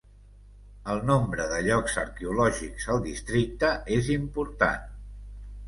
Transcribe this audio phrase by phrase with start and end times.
[0.93, 4.91] El nombre de llocs arqueològics al districte és important.